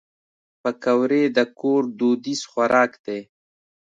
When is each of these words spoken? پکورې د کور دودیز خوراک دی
پکورې 0.61 1.23
د 1.37 1.39
کور 1.59 1.81
دودیز 1.99 2.41
خوراک 2.51 2.91
دی 3.05 3.19